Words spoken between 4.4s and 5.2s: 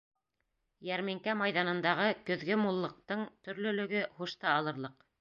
алырлыҡ.